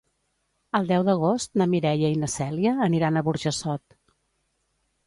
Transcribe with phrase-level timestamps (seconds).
[0.79, 3.89] El deu d'agost na Mireia i na Cèlia aniran a Burjassot.